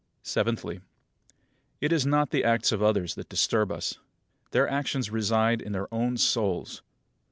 [0.23, 0.79] Seventhly:
[1.79, 3.99] It is not the acts of others that disturb us.
[4.49, 6.81] Their actions reside in their own souls.